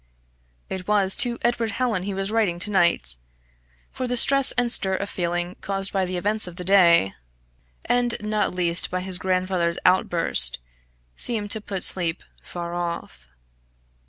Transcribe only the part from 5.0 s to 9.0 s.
feeling caused by the events of the day, and not least